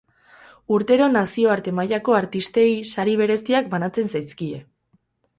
[0.75, 4.63] Urtero nazioarte mailako artistei sari bereziak banatzen zaizkide.